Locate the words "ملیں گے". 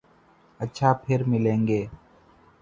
1.23-1.85